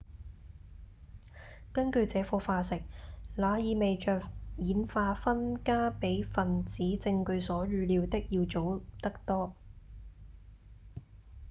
[1.73, 2.81] 「根據這顆化石
[3.35, 4.19] 那意味著
[4.57, 9.53] 演化分家比分子證據所預料的要早得多